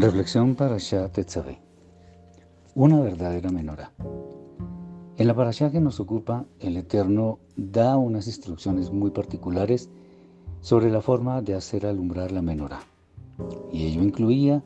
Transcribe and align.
Reflexión 0.00 0.54
para 0.54 0.78
Shah 0.78 1.08
Tetzaveh. 1.08 1.58
Una 2.76 3.00
verdadera 3.00 3.50
menorá. 3.50 3.90
En 5.16 5.26
la 5.26 5.34
parashá 5.34 5.72
que 5.72 5.80
nos 5.80 5.98
ocupa, 5.98 6.44
el 6.60 6.76
Eterno 6.76 7.40
da 7.56 7.96
unas 7.96 8.28
instrucciones 8.28 8.92
muy 8.92 9.10
particulares 9.10 9.90
sobre 10.60 10.92
la 10.92 11.00
forma 11.00 11.42
de 11.42 11.54
hacer 11.54 11.84
alumbrar 11.84 12.30
la 12.30 12.42
menorá. 12.42 12.78
Y 13.72 13.86
ello 13.86 14.04
incluía, 14.04 14.62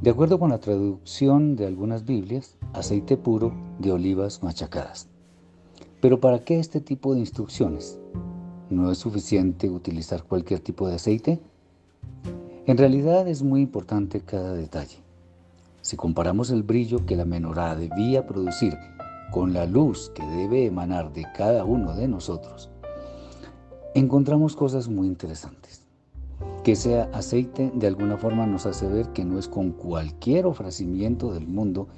de 0.00 0.08
acuerdo 0.08 0.38
con 0.38 0.48
la 0.48 0.60
traducción 0.60 1.54
de 1.54 1.66
algunas 1.66 2.06
Biblias, 2.06 2.56
aceite 2.72 3.18
puro 3.18 3.52
de 3.78 3.92
olivas 3.92 4.42
machacadas. 4.42 5.06
Pero 6.00 6.18
¿para 6.18 6.44
qué 6.46 6.58
este 6.58 6.80
tipo 6.80 7.12
de 7.12 7.20
instrucciones? 7.20 8.00
¿No 8.70 8.90
es 8.90 8.96
suficiente 8.96 9.68
utilizar 9.68 10.22
cualquier 10.22 10.60
tipo 10.60 10.88
de 10.88 10.94
aceite? 10.94 11.42
En 12.64 12.78
realidad 12.78 13.26
es 13.26 13.42
muy 13.42 13.60
importante 13.60 14.20
cada 14.20 14.54
detalle. 14.54 14.98
Si 15.80 15.96
comparamos 15.96 16.50
el 16.50 16.62
brillo 16.62 17.04
que 17.04 17.16
la 17.16 17.24
menorá 17.24 17.74
debía 17.74 18.24
producir 18.24 18.78
con 19.32 19.52
la 19.52 19.66
luz 19.66 20.12
que 20.14 20.24
debe 20.24 20.66
emanar 20.66 21.12
de 21.12 21.26
cada 21.36 21.64
uno 21.64 21.92
de 21.94 22.06
nosotros, 22.06 22.70
encontramos 23.96 24.54
cosas 24.54 24.88
muy 24.88 25.08
interesantes. 25.08 25.82
Que 26.62 26.76
sea 26.76 27.10
aceite 27.12 27.72
de 27.74 27.88
alguna 27.88 28.16
forma 28.16 28.46
nos 28.46 28.64
hace 28.64 28.86
ver 28.86 29.08
que 29.08 29.24
no 29.24 29.40
es 29.40 29.48
con 29.48 29.72
cualquier 29.72 30.46
ofrecimiento 30.46 31.32
del 31.32 31.48
mundo 31.48 31.88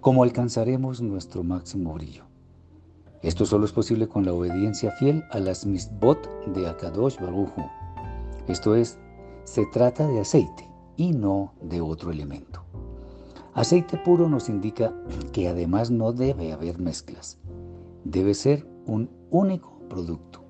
como 0.00 0.22
alcanzaremos 0.22 1.02
nuestro 1.02 1.42
máximo 1.42 1.92
brillo. 1.92 2.22
Esto 3.22 3.46
solo 3.46 3.64
es 3.64 3.72
posible 3.72 4.06
con 4.06 4.24
la 4.24 4.32
obediencia 4.32 4.92
fiel 4.92 5.24
a 5.32 5.40
las 5.40 5.66
misbot 5.66 6.28
de 6.54 6.68
Akadosh 6.68 7.18
Baruchu. 7.18 7.64
Esto 8.46 8.76
es, 8.76 8.98
se 9.44 9.66
trata 9.66 10.06
de 10.06 10.20
aceite 10.20 10.68
y 10.96 11.12
no 11.12 11.52
de 11.62 11.80
otro 11.80 12.10
elemento. 12.10 12.62
Aceite 13.54 13.96
puro 13.98 14.28
nos 14.28 14.48
indica 14.48 14.92
que 15.32 15.48
además 15.48 15.90
no 15.90 16.12
debe 16.12 16.52
haber 16.52 16.80
mezclas. 16.80 17.38
Debe 18.04 18.34
ser 18.34 18.66
un 18.86 19.10
único 19.30 19.78
producto. 19.88 20.44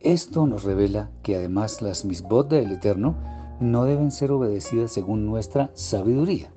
Esto 0.00 0.46
nos 0.46 0.64
revela 0.64 1.10
que 1.22 1.36
además 1.36 1.82
las 1.82 2.04
misbot 2.04 2.48
del 2.48 2.72
Eterno 2.72 3.16
no 3.60 3.84
deben 3.84 4.10
ser 4.10 4.30
obedecidas 4.30 4.92
según 4.92 5.26
nuestra 5.26 5.70
sabiduría. 5.74 6.52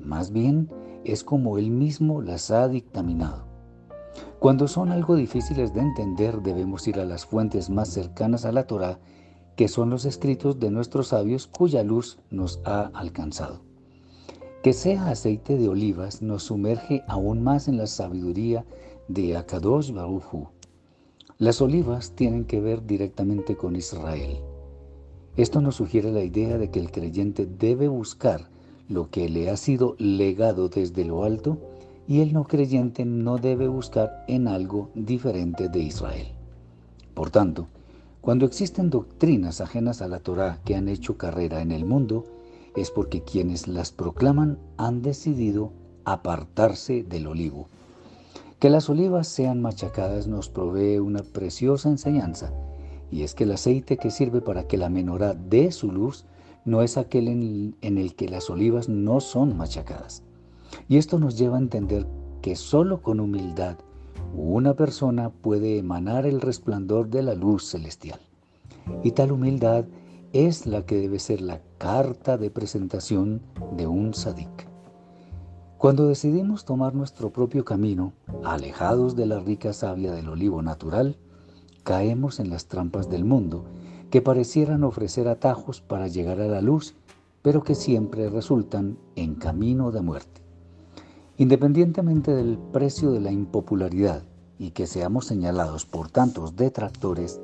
Más 0.00 0.32
bien 0.32 0.70
es 1.04 1.22
como 1.22 1.58
Él 1.58 1.70
mismo 1.70 2.22
las 2.22 2.50
ha 2.50 2.66
dictaminado. 2.66 3.46
Cuando 4.38 4.68
son 4.68 4.90
algo 4.90 5.16
difíciles 5.16 5.74
de 5.74 5.80
entender 5.80 6.42
debemos 6.42 6.88
ir 6.88 6.98
a 6.98 7.04
las 7.04 7.26
fuentes 7.26 7.70
más 7.70 7.88
cercanas 7.88 8.44
a 8.44 8.52
la 8.52 8.66
Torah 8.66 8.98
que 9.58 9.66
son 9.66 9.90
los 9.90 10.04
escritos 10.04 10.60
de 10.60 10.70
nuestros 10.70 11.08
sabios 11.08 11.48
cuya 11.48 11.82
luz 11.82 12.20
nos 12.30 12.60
ha 12.64 12.92
alcanzado. 12.94 13.60
Que 14.62 14.72
sea 14.72 15.10
aceite 15.10 15.56
de 15.56 15.68
olivas 15.68 16.22
nos 16.22 16.44
sumerge 16.44 17.02
aún 17.08 17.42
más 17.42 17.66
en 17.66 17.76
la 17.76 17.88
sabiduría 17.88 18.64
de 19.08 19.36
Akadosh 19.36 19.90
Baruchu. 19.90 20.46
Las 21.38 21.60
olivas 21.60 22.12
tienen 22.12 22.44
que 22.44 22.60
ver 22.60 22.86
directamente 22.86 23.56
con 23.56 23.74
Israel. 23.74 24.38
Esto 25.36 25.60
nos 25.60 25.74
sugiere 25.74 26.12
la 26.12 26.22
idea 26.22 26.56
de 26.56 26.70
que 26.70 26.78
el 26.78 26.92
creyente 26.92 27.44
debe 27.44 27.88
buscar 27.88 28.48
lo 28.88 29.10
que 29.10 29.28
le 29.28 29.50
ha 29.50 29.56
sido 29.56 29.96
legado 29.98 30.68
desde 30.68 31.04
lo 31.04 31.24
alto 31.24 31.58
y 32.06 32.20
el 32.20 32.32
no 32.32 32.44
creyente 32.44 33.04
no 33.04 33.38
debe 33.38 33.66
buscar 33.66 34.24
en 34.28 34.46
algo 34.46 34.90
diferente 34.94 35.68
de 35.68 35.80
Israel. 35.80 36.28
Por 37.12 37.30
tanto, 37.30 37.66
cuando 38.20 38.46
existen 38.46 38.90
doctrinas 38.90 39.60
ajenas 39.60 40.02
a 40.02 40.08
la 40.08 40.18
Torá 40.18 40.60
que 40.64 40.74
han 40.74 40.88
hecho 40.88 41.16
carrera 41.16 41.62
en 41.62 41.72
el 41.72 41.84
mundo, 41.84 42.24
es 42.76 42.90
porque 42.90 43.22
quienes 43.22 43.68
las 43.68 43.92
proclaman 43.92 44.58
han 44.76 45.02
decidido 45.02 45.72
apartarse 46.04 47.04
del 47.04 47.26
olivo. 47.26 47.68
Que 48.58 48.70
las 48.70 48.88
olivas 48.90 49.28
sean 49.28 49.62
machacadas 49.62 50.26
nos 50.26 50.48
provee 50.48 50.98
una 50.98 51.22
preciosa 51.22 51.88
enseñanza, 51.88 52.52
y 53.10 53.22
es 53.22 53.34
que 53.34 53.44
el 53.44 53.52
aceite 53.52 53.96
que 53.96 54.10
sirve 54.10 54.40
para 54.40 54.66
que 54.66 54.76
la 54.76 54.88
menorá 54.88 55.34
dé 55.34 55.70
su 55.70 55.92
luz 55.92 56.24
no 56.64 56.82
es 56.82 56.98
aquel 56.98 57.28
en 57.28 57.98
el 57.98 58.14
que 58.14 58.28
las 58.28 58.50
olivas 58.50 58.88
no 58.88 59.20
son 59.20 59.56
machacadas. 59.56 60.22
Y 60.88 60.98
esto 60.98 61.18
nos 61.18 61.38
lleva 61.38 61.56
a 61.56 61.60
entender 61.60 62.06
que 62.42 62.56
solo 62.56 63.00
con 63.00 63.20
humildad 63.20 63.76
una 64.34 64.74
persona 64.74 65.30
puede 65.30 65.78
emanar 65.78 66.26
el 66.26 66.40
resplandor 66.40 67.08
de 67.08 67.22
la 67.22 67.34
luz 67.34 67.64
celestial. 67.64 68.20
Y 69.02 69.12
tal 69.12 69.32
humildad 69.32 69.84
es 70.32 70.66
la 70.66 70.84
que 70.84 70.96
debe 70.96 71.18
ser 71.18 71.40
la 71.40 71.60
carta 71.78 72.36
de 72.36 72.50
presentación 72.50 73.40
de 73.76 73.86
un 73.86 74.14
sadik. 74.14 74.68
Cuando 75.78 76.08
decidimos 76.08 76.64
tomar 76.64 76.94
nuestro 76.94 77.30
propio 77.30 77.64
camino, 77.64 78.12
alejados 78.44 79.14
de 79.14 79.26
la 79.26 79.38
rica 79.38 79.72
savia 79.72 80.12
del 80.12 80.28
olivo 80.28 80.60
natural, 80.60 81.16
caemos 81.84 82.40
en 82.40 82.50
las 82.50 82.66
trampas 82.66 83.08
del 83.08 83.24
mundo, 83.24 83.64
que 84.10 84.20
parecieran 84.20 84.84
ofrecer 84.84 85.28
atajos 85.28 85.80
para 85.80 86.08
llegar 86.08 86.40
a 86.40 86.48
la 86.48 86.60
luz, 86.60 86.94
pero 87.42 87.62
que 87.62 87.74
siempre 87.74 88.28
resultan 88.28 88.98
en 89.16 89.34
camino 89.36 89.92
de 89.92 90.02
muerte. 90.02 90.47
Independientemente 91.38 92.34
del 92.34 92.58
precio 92.58 93.12
de 93.12 93.20
la 93.20 93.30
impopularidad 93.30 94.24
y 94.58 94.72
que 94.72 94.88
seamos 94.88 95.26
señalados 95.26 95.86
por 95.86 96.10
tantos 96.10 96.56
detractores, 96.56 97.40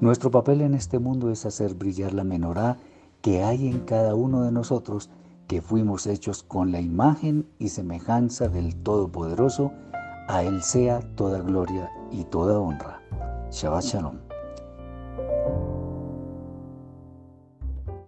nuestro 0.00 0.32
papel 0.32 0.62
en 0.62 0.74
este 0.74 0.98
mundo 0.98 1.30
es 1.30 1.46
hacer 1.46 1.74
brillar 1.74 2.12
la 2.12 2.24
menorá 2.24 2.76
que 3.22 3.44
hay 3.44 3.68
en 3.68 3.80
cada 3.80 4.16
uno 4.16 4.42
de 4.42 4.50
nosotros, 4.50 5.10
que 5.46 5.62
fuimos 5.62 6.08
hechos 6.08 6.42
con 6.42 6.72
la 6.72 6.80
imagen 6.80 7.46
y 7.60 7.68
semejanza 7.68 8.48
del 8.48 8.74
Todopoderoso, 8.74 9.70
a 10.26 10.42
Él 10.42 10.60
sea 10.60 10.98
toda 11.14 11.40
gloria 11.40 11.88
y 12.10 12.24
toda 12.24 12.58
honra. 12.58 13.00
Shabbat 13.52 13.84
Shalom. 13.84 14.16